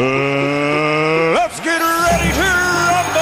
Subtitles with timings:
[0.00, 3.20] let's get ready to rumble.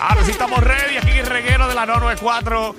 [0.00, 2.76] Ahora sí estamos ready aquí el reguero de la 994.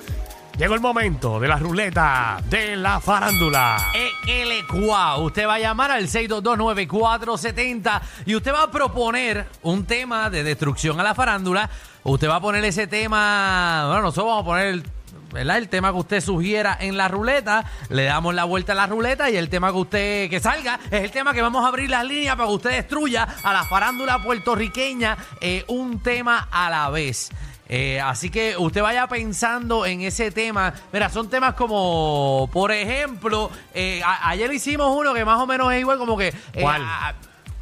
[0.57, 3.91] Llegó el momento de la ruleta de la farándula.
[4.27, 5.17] El Cuá.
[5.17, 10.99] Usted va a llamar al 6229470 y usted va a proponer un tema de destrucción
[10.99, 11.69] a la farándula.
[12.03, 14.83] Usted va a poner ese tema, bueno, nosotros vamos a poner el,
[15.31, 15.57] ¿verdad?
[15.57, 19.29] el tema que usted sugiera en la ruleta, le damos la vuelta a la ruleta
[19.29, 22.05] y el tema que usted que salga es el tema que vamos a abrir las
[22.05, 27.29] líneas para que usted destruya a la farándula puertorriqueña eh, un tema a la vez.
[27.73, 30.73] Eh, así que usted vaya pensando en ese tema.
[30.91, 35.71] Mira, son temas como, por ejemplo, eh, a- ayer hicimos uno que más o menos
[35.71, 36.27] es igual como que...
[36.27, 36.81] eh, ¿Cuál?
[36.83, 37.13] a,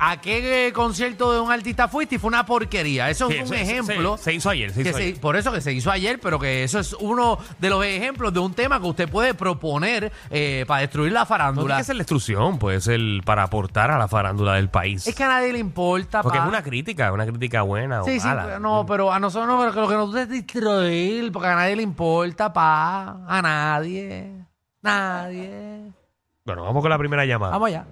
[0.02, 3.10] a qué eh, concierto de un artista fuiste y fue una porquería?
[3.10, 4.18] Eso Sí, es un se- ejemplo.
[4.18, 5.20] Se, se hizo ayer, se hizo ayer.
[5.20, 8.40] por eso que se hizo ayer, pero que eso es uno de los ejemplos de
[8.40, 11.68] un tema que usted puede proponer eh, para destruir la No farándula.
[11.68, 15.06] tiene que ser la instrucción, puede ser para aportar a la farándula del país.
[15.06, 16.22] es que a nadie le importa.
[16.24, 16.44] Porque pa.
[16.46, 18.46] es una crítica, una crítica buena Sí, o sí, mala.
[18.46, 21.84] pero no, pero a nosotros no, lo que nos es distraer, porque a nadie le
[21.84, 24.32] importa, pa, a nadie,
[24.82, 25.92] nadie.
[26.46, 27.52] Bueno, vamos con la primera llamada.
[27.52, 27.86] Vamos allá.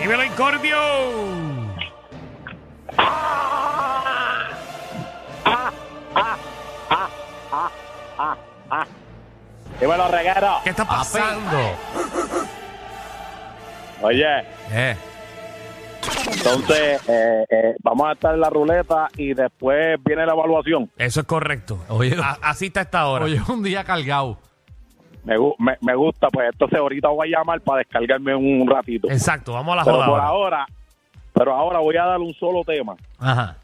[0.00, 0.76] ¡Dímelo, Incordio!
[9.80, 10.56] Dímelo, reguero.
[10.64, 11.58] ¿Qué está pasando?
[14.02, 14.26] Oye,
[14.72, 14.96] Eh.
[16.32, 20.90] entonces eh, eh, vamos a estar en la ruleta y después viene la evaluación.
[20.96, 21.84] Eso es correcto.
[21.88, 22.16] Oye.
[22.22, 23.24] A- así está esta hora.
[23.26, 24.38] Hoy es un día cargado.
[25.24, 29.08] Me, me, me gusta, pues entonces ahorita voy a llamar para descargarme un ratito.
[29.10, 30.26] Exacto, vamos a la Pero joda por ahora.
[30.28, 30.66] ahora,
[31.32, 32.96] pero ahora voy a dar un solo tema.
[33.18, 33.56] Ajá.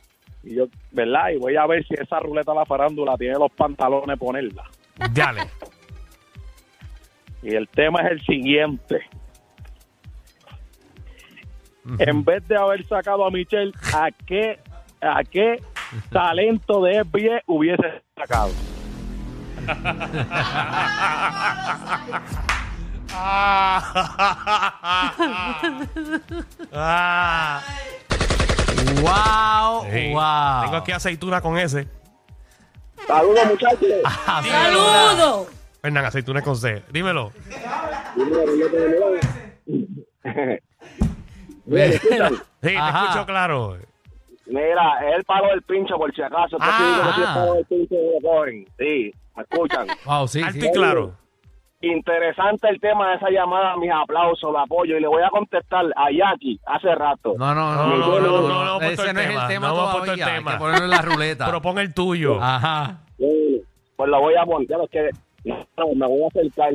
[0.45, 1.31] Y yo, ¿verdad?
[1.34, 4.64] Y voy a ver si esa ruleta la farándula tiene los pantalones ponerla.
[5.12, 5.42] Dale.
[7.42, 9.01] Y el tema es el siguiente.
[11.98, 14.58] En vez de haber sacado a Michelle, ¿a qué,
[15.01, 15.61] a qué
[16.11, 18.51] talento de FBI hubiese sacado?
[26.73, 27.62] Ah.
[29.01, 30.12] Wow, Sí.
[30.12, 30.62] wow.
[30.62, 31.89] Tengo aquí aceituna con ese.
[33.07, 33.89] Saludos, muchachos.
[34.05, 35.48] Ah, ¡Saludos!
[35.80, 36.83] Fernán, aceituna con C.
[36.92, 37.33] Dímelo.
[41.64, 41.90] Mira.
[41.92, 41.98] Sí,
[42.61, 43.05] te Ajá.
[43.05, 43.77] escucho claro.
[44.46, 46.57] Mira, es el palo del pincho, por si acaso.
[46.61, 47.12] Ah.
[47.14, 48.67] sí es palo del pincho que lo cogen.
[48.78, 49.87] Sí, me escuchan.
[50.05, 50.67] Wow, sí, Alto sí.
[50.67, 51.15] y claro.
[51.81, 54.97] Interesante el tema de esa llamada, mis aplausos, el apoyo.
[54.97, 57.35] Y le voy a contestar a Jackie hace rato.
[57.39, 59.43] No, no, No, no, no, no, no, Ese no es tema.
[59.43, 60.27] el tema No puesto el todavía.
[60.27, 60.53] Hay tema.
[60.53, 61.47] que ponerlo en la ruleta.
[61.51, 62.43] Propon el tuyo.
[62.43, 62.99] Ajá.
[63.17, 63.63] Sí,
[63.97, 65.09] Pues lo voy a poner, ya lo que
[65.45, 66.73] no, me voy a acercar.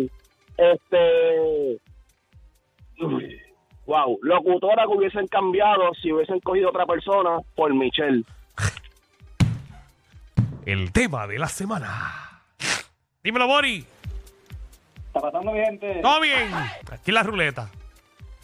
[0.57, 1.81] Este.
[3.85, 8.23] Wow, locutora que hubiesen cambiado si hubiesen cogido otra persona por Michelle.
[10.65, 12.22] El tema de la semana.
[13.23, 13.85] Dímelo, Bori.
[15.07, 15.99] está pasando, mi gente?
[16.01, 16.49] ¿Todo bien?
[16.91, 17.69] Aquí la ruleta.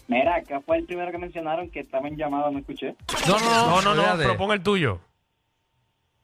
[0.08, 2.50] Mira, ¿qué fue el primero que mencionaron que estaba en llamada?
[2.50, 2.94] No escuché.
[3.28, 3.66] No, no, no.
[3.66, 4.00] No, no, no.
[4.02, 4.24] olvídate.
[4.24, 5.00] Propon el tuyo.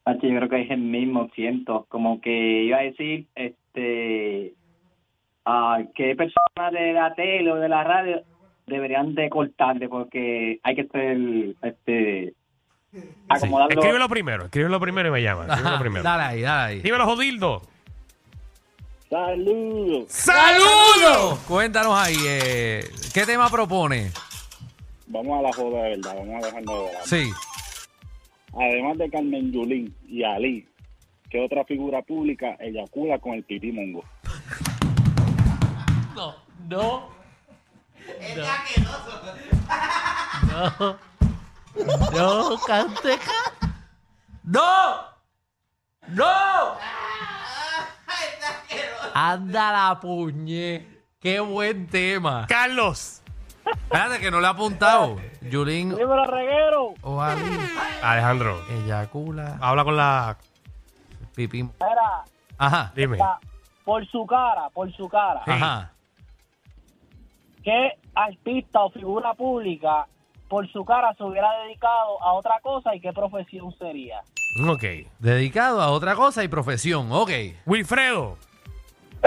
[0.04, 1.86] Ah, sí, yo creo que es el mismo, siento.
[1.88, 4.54] Como que iba a decir, este,
[5.44, 8.22] ah, qué personas de la tele o de la radio
[8.66, 11.18] deberían de cortarle porque hay que hacer,
[11.62, 12.34] este,
[12.92, 13.00] Sí.
[13.28, 13.78] acomodarlo.
[13.80, 14.44] Escríbelo primero.
[14.46, 15.46] Escríbelo primero y me llama.
[15.46, 16.02] Escríbelo primero.
[16.02, 16.80] Dale ahí, dale ahí.
[16.80, 17.62] Dímelo, Jodildo.
[19.08, 20.06] Saludos.
[20.08, 21.38] ¡Saludos!
[21.46, 24.10] Cuéntanos ahí, eh, ¿qué tema propone?
[25.06, 27.00] Vamos a la joda de verdad, vamos a dejarnos de verdad.
[27.04, 27.30] Sí.
[28.52, 30.68] Además de Carmen Yulín y Ali,
[31.30, 34.02] ¿qué otra figura pública eyacula con el pipí mongo?
[36.16, 36.34] No,
[36.68, 37.08] no.
[38.36, 38.46] No.
[40.48, 40.98] No.
[42.12, 43.32] No, canteca.
[44.44, 44.96] ¡No!
[46.08, 46.55] ¡No!
[49.18, 50.86] Anda la puñe.
[51.18, 52.44] Qué buen tema.
[52.46, 53.22] Carlos.
[53.64, 55.16] Espérate que no le ha apuntado.
[55.40, 56.92] Yulín ¡Dímelo, reguero!
[57.00, 57.42] o Ali.
[58.02, 58.60] Alejandro.
[58.68, 59.56] Eyacula.
[59.58, 60.36] Habla con la.
[61.34, 61.72] Pipín.
[61.80, 62.24] Era
[62.58, 62.92] Ajá.
[62.94, 63.16] Dime.
[63.86, 65.42] por su cara, por su cara.
[65.46, 65.92] Ajá.
[67.64, 70.06] ¿Qué artista o figura pública
[70.48, 74.20] por su cara se hubiera dedicado a otra cosa y qué profesión sería?
[74.68, 74.84] Ok.
[75.18, 77.08] Dedicado a otra cosa y profesión.
[77.10, 77.30] Ok.
[77.64, 78.36] Wilfredo.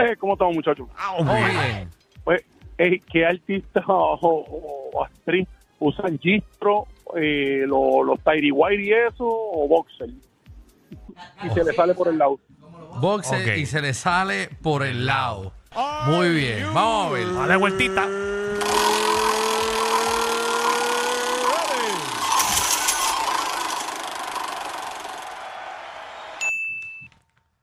[0.04, 0.88] Eh, ¿Cómo estamos, muchachos?
[0.98, 1.52] Ah, Muy hombre.
[1.52, 1.90] bien.
[2.24, 2.42] Pues,
[2.78, 4.46] eh, ¿qué artista o,
[4.94, 5.48] o actriz
[5.80, 10.10] usan gistro, eh, lo- los tiry white y eso, o boxer?
[11.44, 12.40] Y se le sale por el lado.
[13.02, 13.58] boxer Ok.
[13.58, 15.54] y se le sale por el lado.
[16.08, 17.34] Muy bien, vamos a ver.
[17.34, 18.08] Dale vueltita.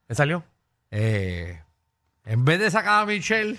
[0.08, 0.44] ¿Me salió?
[0.90, 1.60] Eh,
[2.26, 3.58] en vez de sacar a Michelle,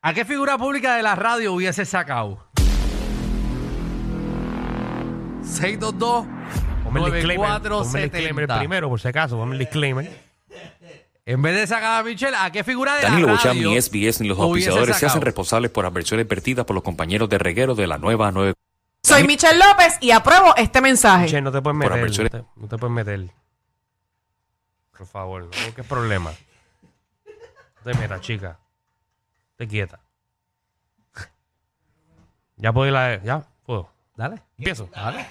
[0.00, 2.46] ¿a qué figura pública de la radio hubiese sacado?
[5.42, 6.26] 622
[6.84, 7.60] Ponme el disclaimer.
[7.60, 8.58] Ponme el disclaimer 9470.
[8.58, 9.36] primero, por si acaso.
[9.36, 10.26] Ponme el disclaimer.
[11.24, 13.82] En vez de sacar a Michelle, ¿a qué figura de Danilo la Bocham, radio ni
[13.82, 17.74] SBS ni los auspiciadores se hacen responsables por adversiones vertidas por los compañeros de reguero
[17.74, 18.54] de la nueva 9.
[19.02, 21.26] Soy Michelle López y apruebo este mensaje.
[21.26, 21.98] Che, no te puedes meter.
[21.98, 23.28] No te, no te puedes meter.
[24.96, 26.32] Por favor, no busques problema.
[27.84, 28.58] No te metas, chica.
[29.56, 30.00] Te quieta.
[32.56, 33.22] Ya puedo ir a...
[33.22, 33.88] Ya, puedo.
[34.16, 34.88] Dale, Empiezo.
[34.94, 35.26] dale.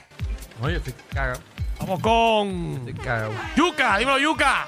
[0.61, 1.39] Oye, estoy cagado.
[1.79, 2.47] Vamos con...
[2.87, 3.31] Estoy cagado.
[3.55, 4.67] Yuca, dímelo, Yuca.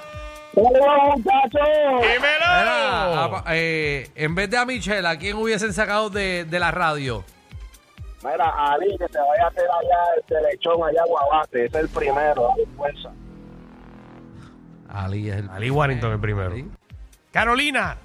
[0.56, 2.02] ¡Hola, muchachos!
[2.02, 2.46] Dímelo.
[2.60, 7.24] Era, eh, en vez de a Michelle, ¿a quién hubiesen sacado de, de la radio?
[8.24, 11.66] Mira, Ali, que se vaya a hacer allá el lechón allá a Guabate.
[11.66, 13.12] Es el primero, dale fuerza.
[14.90, 16.52] Ali es el Ali Warrington el primero.
[16.52, 16.70] Ali.
[17.32, 17.98] Carolina.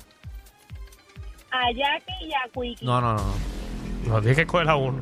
[1.50, 2.84] a Jackie y a Quickie.
[2.84, 3.34] No, no, no.
[4.06, 4.20] no.
[4.20, 4.99] Tienes que escoger a uno.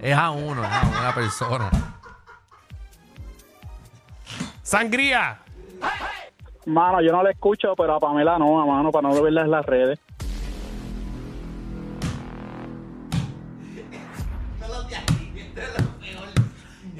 [0.00, 1.70] Es a uno, es a una persona.
[4.62, 5.38] Sangría.
[6.66, 9.50] Mano, yo no le escucho, pero a Pamela no, a mano, para no verla en
[9.50, 9.98] las redes.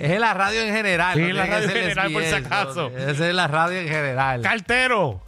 [0.00, 1.14] Es en la radio en general.
[1.14, 2.88] Sí, no en la radio en general, por si acaso.
[2.91, 4.41] no, Esa es la radio en general.
[4.41, 5.20] Cartero.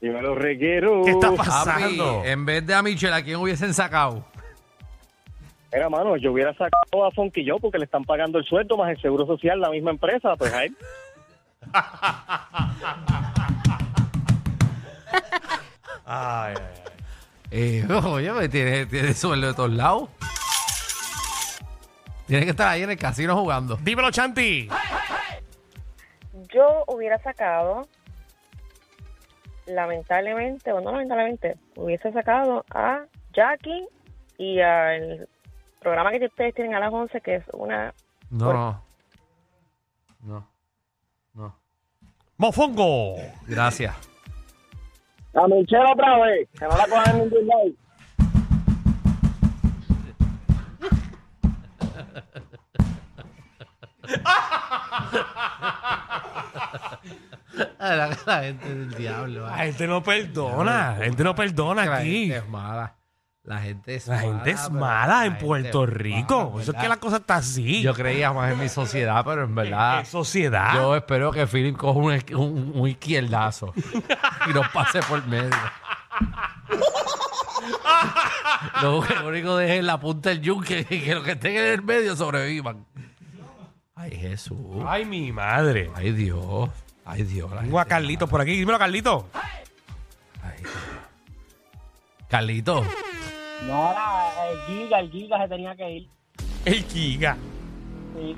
[0.00, 1.02] Dímelo, reguero.
[1.04, 2.22] ¿Qué está Papi, pasando?
[2.24, 4.24] en vez de a Michelle, ¿a quién hubiesen sacado?
[5.72, 9.00] Mira, mano, yo hubiera sacado a Fonquillo porque le están pagando el sueldo más el
[9.00, 10.76] seguro social la misma empresa, pues a él.
[16.04, 16.92] Ay, ay, ay.
[17.52, 20.08] Eh, oye, pues, tiene, tiene sueldo de todos lados.
[22.32, 23.76] Tiene que estar ahí en el casino jugando.
[23.82, 24.66] Dímelo, Chanti.
[26.50, 27.86] Yo hubiera sacado,
[29.66, 33.86] lamentablemente, o no lamentablemente, hubiese sacado a Jackie
[34.38, 35.28] y al
[35.80, 37.92] programa que ustedes tienen a las 11, que es una...
[38.30, 38.84] No, no.
[40.22, 40.48] No.
[41.34, 41.56] No.
[42.38, 43.16] Mofongo.
[43.46, 43.94] Gracias.
[45.34, 47.81] A Michelle otra vez, que no la cojan en ningún lado.
[57.78, 59.46] La, la gente del diablo.
[59.46, 60.96] La gente no perdona.
[60.98, 62.28] La gente no perdona La aquí.
[62.28, 62.94] gente es mala.
[63.44, 64.28] La gente es La mala.
[64.28, 66.50] gente es pero mala la en Puerto Rico.
[66.50, 67.82] mala, Eso es que la cosa está así.
[67.82, 70.04] Yo creía más en mi sociedad, pero en verdad.
[70.04, 70.74] Sociedad.
[70.74, 73.74] Yo espero que Philip coja un, un, un izquierdazo
[74.48, 75.50] y nos pase por medio.
[78.80, 81.66] lo, único que deje en la punta del yunque y que los que estén en
[81.66, 82.86] el medio sobrevivan.
[83.94, 84.58] Ay, Jesús.
[84.86, 85.90] Ay, mi madre.
[85.94, 86.70] Ay, Dios.
[87.04, 87.50] Ay, Dios.
[87.50, 88.56] la Tengo a gente- Carlito por aquí.
[88.56, 89.28] Dímelo, Carlito.
[90.42, 90.72] Ay, Dios.
[92.28, 92.82] Carlito.
[93.66, 93.94] No,
[94.50, 96.08] el Giga, el Giga se tenía que ir.
[96.64, 97.36] El Giga.
[98.16, 98.36] Sí.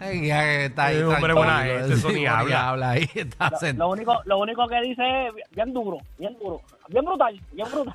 [0.00, 0.96] Ay, ya que está ahí.
[1.02, 2.68] Hombre, tranquilo, buena gente, eso sí, ni buena habla.
[2.70, 3.10] habla ahí.
[3.14, 3.90] Está Lo, sentado.
[3.90, 7.94] único, lo único que dice es bien duro, bien duro, bien brutal, bien brutal.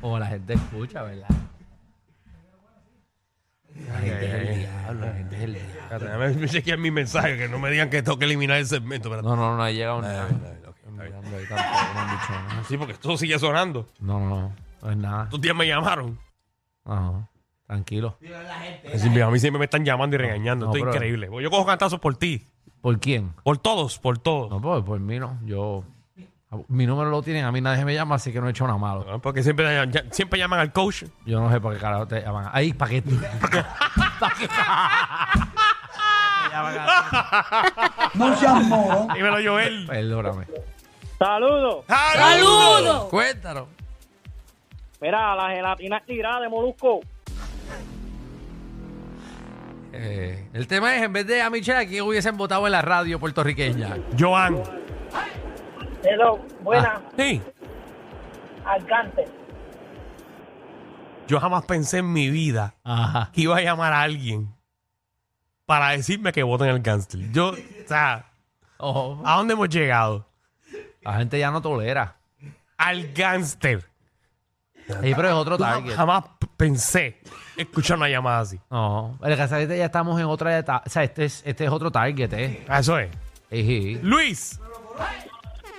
[0.00, 1.28] Como la gente escucha, ¿verdad?
[3.92, 5.70] La gente es el diablo, la gente es el diablo.
[5.80, 9.08] Espérate, Déjame chequear mi mensaje, que no me digan que tengo que eliminar el segmento.
[9.08, 9.28] espérate.
[9.28, 10.28] No, no, no ha llegado nada.
[10.90, 12.64] Mirando ahí tampoco, no han dicho nada.
[12.68, 13.86] Sí, porque esto sigue sonando.
[14.00, 15.24] No, no, no, no es nada.
[15.24, 16.18] Estos días me llamaron.
[16.84, 17.28] Ajá,
[17.66, 18.18] tranquilo.
[18.84, 20.66] Es decir, a mí siempre me están llamando y regañando.
[20.66, 21.28] No, Esto es increíble.
[21.42, 22.46] Yo cojo cantazos por ti.
[22.80, 23.32] ¿Por quién?
[23.44, 24.50] Por todos, por todos.
[24.50, 25.38] No, pues por mí no.
[25.44, 25.84] Yo.
[26.66, 28.76] Mi número lo tienen, a mí nadie me llama, así que no he hecho nada
[28.78, 29.04] malo.
[29.08, 29.20] ¿no?
[29.20, 31.04] Porque siempre, ya- siempre llaman al coach.
[31.24, 32.48] Yo no sé por qué carajo te llaman.
[32.52, 33.02] Ahí, ¿para qué?
[34.18, 34.48] ¿Para qué?
[39.14, 39.86] Dímelo, Joel.
[39.86, 40.46] Perdóname.
[41.18, 41.84] Saludos.
[41.86, 43.04] ¡Saludos!
[43.10, 43.68] Cuéntanos.
[45.00, 47.00] Mira, la gelatina tirada de Molusco.
[49.92, 52.82] Eh, el tema es, en vez de a Michelle, ¿a quién hubiesen votado en la
[52.82, 53.96] radio puertorriqueña?
[54.18, 54.62] Joan.
[56.02, 57.40] Hello, buena, Sí.
[58.64, 59.26] alcance.
[61.28, 63.30] Yo jamás pensé en mi vida Ajá.
[63.32, 64.52] que iba a llamar a alguien
[65.66, 67.20] para decirme que voten el gangster.
[67.30, 68.26] Yo, o sea,
[68.78, 69.22] Ojo.
[69.24, 70.26] ¿a dónde hemos llegado?
[71.02, 72.16] La gente ya no tolera.
[72.76, 73.86] Al gangster.
[74.86, 75.94] Sí, pero es otro Tú target.
[75.94, 77.20] jamás p- pensé
[77.56, 78.58] escuchar una llamada así.
[78.70, 80.82] No, el ahorita ya estamos en otra etapa.
[80.84, 82.64] O sea, este es, este es otro target, ¿eh?
[82.68, 83.08] Ah, Eso es.
[83.50, 84.00] Ejí.
[84.02, 84.60] Luis.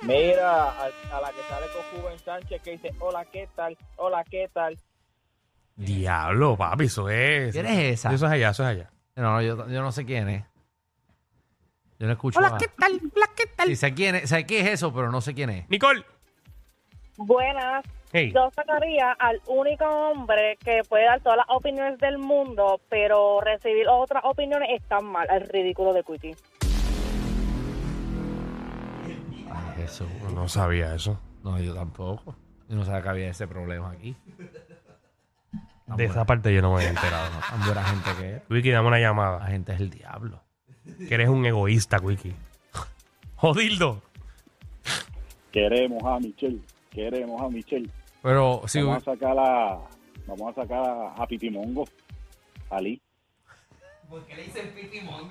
[0.03, 3.77] Mira, a, a la que sale con Juven Sánchez que dice, hola, ¿qué tal?
[3.97, 4.77] Hola, ¿qué tal?
[5.75, 7.53] Diablo, papi, eso es.
[7.53, 8.13] ¿Quién es esa?
[8.13, 8.89] Eso es allá, eso es allá.
[9.15, 10.43] No, no, yo, yo no sé quién es.
[11.99, 12.39] Yo no escucho.
[12.39, 12.99] Hola, a- ¿qué tal?
[13.15, 13.67] Hola, ¿qué tal?
[13.67, 15.69] Sí, sé quién es, sé qué es eso, pero no sé quién es.
[15.69, 16.03] Nicole.
[17.17, 17.85] Buenas.
[18.11, 18.31] Hey.
[18.33, 23.87] Yo sacaría al único hombre que puede dar todas las opiniones del mundo, pero recibir
[23.87, 26.35] otras opiniones está mal, el ridículo de Quickie.
[29.81, 30.07] Jesús.
[30.33, 31.19] No sabía eso.
[31.43, 32.35] No, yo tampoco.
[32.69, 34.15] Yo no sabía que había ese problema aquí.
[35.87, 37.29] Tan De buena- esa parte yo no me había enterado.
[37.49, 38.41] tan buena gente que es.
[38.49, 39.45] Wiki, dame una La llamada.
[39.47, 40.41] gente es el diablo.
[41.07, 42.33] Que eres un egoísta, Wiki.
[43.35, 44.01] Jodildo.
[45.51, 46.61] Queremos a Michelle,
[46.91, 47.89] queremos a Michelle.
[48.21, 49.79] Pero si Vamos a sacar a,
[50.27, 51.85] vamos a sacar a, a Pitimongo,
[52.69, 53.01] Ali.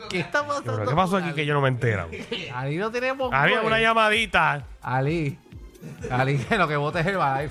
[0.09, 0.87] ¿Qué está Pero, pasando?
[0.87, 1.35] ¿Qué pasó aquí Ali?
[1.35, 2.09] que yo no me entero?
[2.55, 3.33] Ali no tenemos.
[3.33, 3.67] Había pues.
[3.67, 4.65] una llamadita.
[4.81, 5.39] Ali.
[6.11, 7.51] Ali, que lo que vote es el live.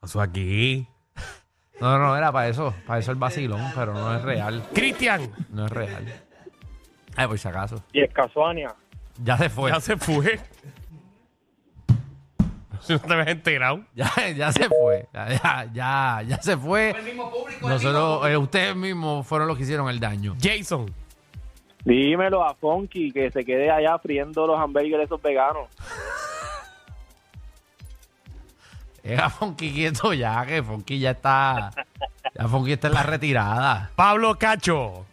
[0.00, 0.86] Pasó aquí.
[1.80, 2.74] No, no, era para eso.
[2.86, 4.62] Para eso el vacilón, pero no es real.
[4.74, 5.30] Cristian.
[5.48, 6.22] No es real.
[7.16, 7.82] Ay, por si acaso.
[7.92, 8.74] Y es Casuania.
[9.22, 9.70] Ya se fue.
[9.70, 10.40] Ya se fue.
[12.90, 13.80] Si no te habías enterado.
[13.94, 15.06] Ya, ya se fue.
[15.14, 16.92] Ya, ya, ya, ya se fue.
[17.60, 20.34] Nosotros, eh, ustedes mismos fueron los que hicieron el daño.
[20.42, 20.92] Jason.
[21.84, 25.68] Dímelo a Funky que se quede allá friendo los hamburgues esos veganos.
[29.04, 31.70] Era Funky quieto ya, que Funky ya está.
[32.34, 33.90] Ya Funky está en la retirada.
[33.94, 35.06] Pablo Cacho.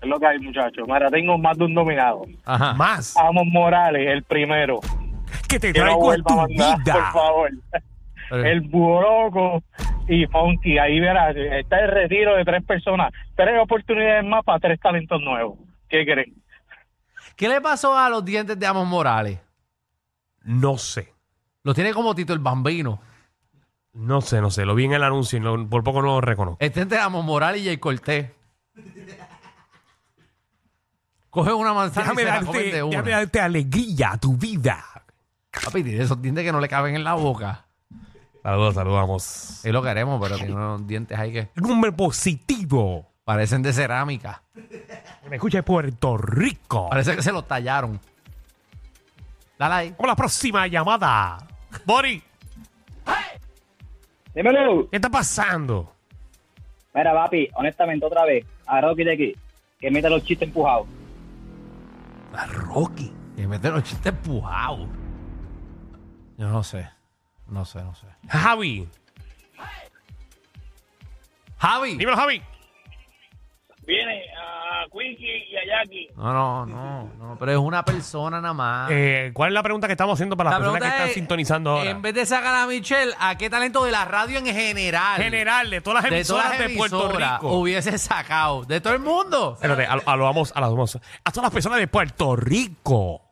[0.00, 0.86] Es lo que hay, muchachos.
[0.86, 2.22] Mira, tengo más de un dominado.
[2.44, 2.74] Ajá.
[2.74, 3.16] Más.
[3.16, 4.78] Amos Morales, el primero.
[5.48, 7.12] Que te Que no traigo en tu mandar, por vida.
[7.12, 7.50] favor.
[8.30, 9.62] El Buroco
[10.06, 10.78] y Funky.
[10.78, 13.12] Ahí verás, está el retiro de tres personas.
[13.34, 15.58] Tres oportunidades más para tres talentos nuevos.
[15.88, 16.34] ¿Qué creen?
[17.36, 19.38] ¿Qué le pasó a los dientes de Amos Morales?
[20.42, 21.12] No sé.
[21.62, 23.00] Los tiene como Tito el Bambino.
[23.94, 24.66] No sé, no sé.
[24.66, 26.58] Lo vi en el anuncio y no- por poco no lo reconozco.
[26.60, 28.30] Este es de Amos Morales y Jay Cortés.
[31.30, 32.90] Coge una manzana Déjame y se la comen de una.
[32.90, 34.84] déjame darte alegría a tu vida.
[35.64, 37.64] Papi, tiene esos dientes que no le caben en la boca.
[38.42, 39.64] Saludos, saludamos.
[39.64, 43.06] Es lo que haremos, pero tiene unos dientes ahí que hombre positivo.
[43.24, 44.42] parecen de cerámica.
[45.28, 46.88] Me escucha de Puerto Rico.
[46.88, 48.00] Parece que se los tallaron.
[49.58, 49.90] Dale ahí.
[49.90, 51.38] Vamos a la próxima llamada.
[51.84, 52.22] Bori,
[54.34, 54.88] Dímelo.
[54.88, 55.92] ¿qué está pasando?
[56.94, 59.36] Mira, papi, honestamente, otra vez, a Rocky de aquí,
[59.78, 60.86] que mete los chistes empujados.
[62.34, 63.12] A Rocky.
[63.36, 64.88] Que mete los chistes empujados.
[66.38, 66.88] Yo no sé.
[67.48, 68.06] No sé, no sé.
[68.28, 68.88] Javi.
[71.58, 71.96] Javi.
[71.96, 72.42] Dímelo, Javi.
[73.86, 76.08] Viene a Quickie y a Jackie.
[76.14, 77.36] No, no, no, no.
[77.38, 78.90] Pero es una persona nada más.
[78.92, 81.08] Eh, ¿Cuál es la pregunta que estamos haciendo para las La personas que pregunta están
[81.08, 81.90] es, sintonizando ahora?
[81.90, 85.20] En vez de sacar a Michelle, ¿a qué talento de la radio en general?
[85.22, 87.52] General, de todas las de emisoras todas de, las Puerto emisoras Rico.
[87.54, 88.64] hubiese sacado.
[88.66, 89.54] De todo el mundo.
[89.54, 90.96] Espérate, a, a lo vamos, a las vamos.
[91.24, 93.22] A todas las personas de Puerto Rico.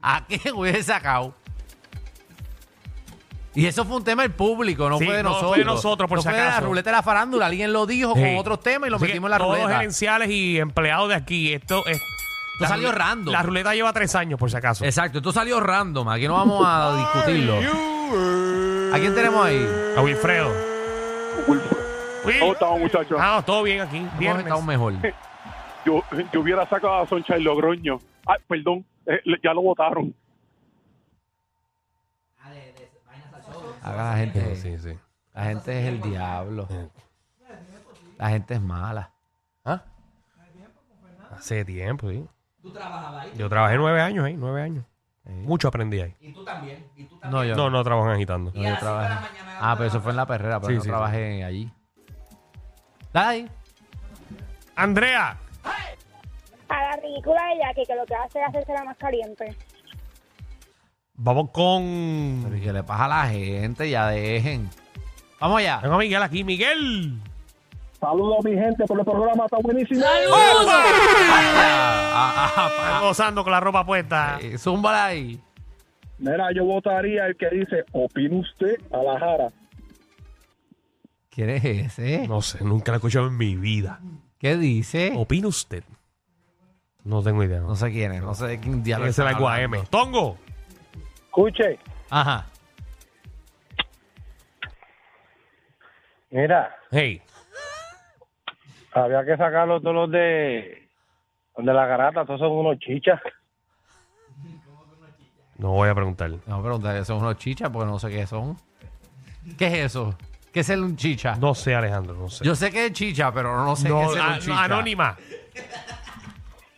[0.00, 1.36] ¿A quién hubiese sacado?
[3.54, 5.50] Y eso fue un tema del público, no Sí, fue de no nosotros.
[5.50, 6.66] fue de nosotros, por no si fue de la acaso.
[6.66, 7.46] ruleta de la farándula.
[7.46, 8.20] Alguien lo dijo Sí.
[8.20, 9.74] con otros temas y lo Así que metimos en la todos ruleta.
[9.76, 11.52] gerenciales y empleados de aquí.
[11.52, 12.00] Esto es.
[12.60, 13.32] la salió rule- random.
[13.32, 14.84] La ruleta lleva tres años, por si acaso.
[14.84, 16.08] Exacto, esto salió random.
[16.10, 17.56] Aquí no vamos a discutirlo.
[18.94, 19.66] ¿A quién tenemos ahí?
[19.96, 20.50] A Wilfredo.
[22.38, 23.18] ¿Cómo estamos, muchachos?
[23.20, 23.96] Ah, todo bien aquí.
[23.98, 24.44] Hemos Viernes.
[24.44, 24.94] estado mejor.
[25.84, 26.00] Yo,
[26.32, 27.98] yo hubiera sacado a Soncha Logroño.
[28.24, 30.14] Ah, perdón, eh, le- ya lo votaron.
[33.82, 34.98] Acá la gente, Sí, sí.
[35.34, 36.68] la gente es el diablo.
[38.18, 39.10] La gente es mala.
[39.64, 39.82] ¿Ah?
[41.32, 42.26] Hace tiempo, sí.
[42.62, 43.32] ¿Tú trabajabas ahí?
[43.36, 44.84] Yo trabajé nueve años ahí, nueve años.
[45.24, 46.14] Mucho aprendí ahí.
[47.24, 48.52] No, yo No, no trabajo en agitando.
[48.54, 49.26] no, yo trabajé.
[49.60, 51.72] Ah, pero eso fue en la perrera, pero Sí, no sí, trabajé allí.
[53.12, 53.50] Dale ahí.
[54.74, 55.36] Andrea.
[56.68, 59.56] A la ridícula de Jackie, que lo que hace es hacerse la más caliente.
[61.24, 62.40] Vamos con.
[62.44, 63.88] Pero ¿y qué le pasa a la gente?
[63.88, 64.68] Ya dejen.
[65.40, 65.78] Vamos allá.
[65.80, 66.42] Tengo a Miguel aquí.
[66.42, 67.18] Miguel.
[68.00, 70.04] Saludos, mi gente, por el programa, está buenísimo.
[72.14, 74.38] Ah, ah, ah, ah, gozando con la ropa puesta.
[74.40, 75.40] eh, Zúmbala ahí.
[76.18, 79.48] Mira, yo votaría el que dice, opina usted a la jara.
[81.30, 82.26] ¿Quién es ese?
[82.28, 84.00] No sé, nunca la he escuchado en mi vida.
[84.38, 85.12] ¿Qué dice?
[85.16, 85.84] ¿Opina usted?
[87.04, 87.60] No tengo idea.
[87.60, 87.90] No No sé.
[87.90, 89.06] quién es, no sé de quién diablo.
[89.06, 89.84] Ese es el están hablando.
[89.90, 90.36] Tongo.
[91.34, 91.78] Escuche,
[92.10, 92.44] Ajá.
[96.30, 97.22] mira, Hey.
[98.92, 100.90] había que sacarlos todos los de,
[101.56, 103.18] los de la garata, todos son unos chichas.
[105.56, 106.30] No voy a preguntar.
[106.46, 107.70] No, preguntar, ¿son unos chichas?
[107.70, 108.58] Porque no sé qué son.
[109.56, 110.14] ¿Qué es eso?
[110.52, 111.36] ¿Qué es el un chicha?
[111.36, 112.12] No sé, Alejandro.
[112.14, 112.44] No sé.
[112.44, 114.38] Yo sé que es chicha, pero no sé No, qué es el a- un no,
[114.38, 114.64] chicha.
[114.64, 115.16] anónima.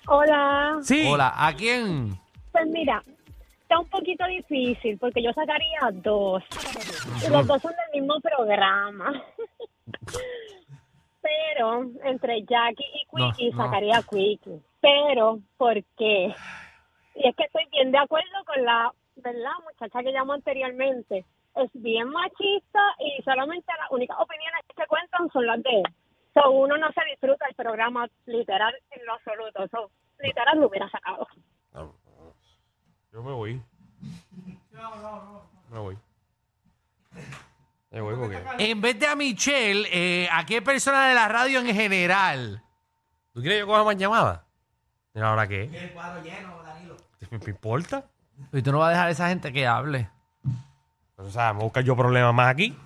[0.06, 1.08] Hola, Sí.
[1.10, 2.16] Hola, ¿a quién?
[2.52, 3.02] pues mira,
[3.74, 6.42] está un poquito difícil porque yo sacaría dos.
[7.26, 9.12] Y los dos son del mismo programa.
[11.22, 13.64] Pero entre Jackie y Quickie No, no.
[13.64, 14.60] sacaría a Quickie.
[14.80, 16.34] Pero, ¿por qué?
[17.14, 19.52] Y es que estoy bien de acuerdo con la, ¿verdad?
[19.64, 21.24] Muchacha que llamó anteriormente.
[21.56, 25.84] Es bien machista y solamente las únicas opiniones que se cuentan son las de él.
[26.34, 29.66] So, uno no se disfruta el programa literal en lo absoluto.
[29.68, 31.26] So, literal lo hubiera sacado.
[33.14, 33.62] Yo me voy.
[35.70, 35.96] Me voy.
[37.92, 38.42] Me voy porque.
[38.58, 42.60] En vez de a Michelle, eh, ¿a qué persona de la radio en general?
[43.32, 44.40] ¿Tú quieres que yo coja más llamadas?
[45.14, 45.64] ¿Y ahora qué?
[45.72, 46.96] El cuadro lleno, Danilo.
[47.30, 48.04] ¿Me importa?
[48.52, 50.10] Y tú no vas a dejar a esa gente que hable.
[51.16, 52.76] O sea, me buscar yo problemas más aquí.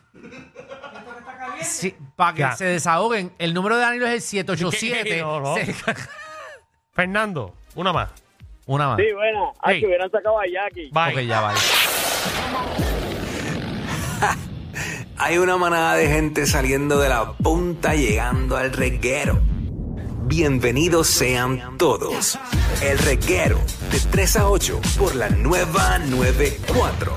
[1.62, 2.52] Sí, para que Ya.
[2.54, 3.32] se desahoguen.
[3.38, 5.22] El número de Danilo es el 787.
[5.22, 5.54] No, no.
[5.54, 5.74] Se-
[6.92, 8.10] Fernando, una más.
[8.68, 8.98] Una más.
[8.98, 9.60] Sí, bueno, Hey.
[9.74, 10.90] ay, que hubieran sacado a Jackie.
[10.92, 11.14] Bye.
[11.14, 11.58] Ok, ya vale.
[15.16, 19.40] Hay una manada de gente saliendo de la punta llegando al reguero.
[20.26, 22.38] Bienvenidos sean todos.
[22.82, 23.58] El reguero
[23.90, 27.16] de 3 a 8 por la nueva 94.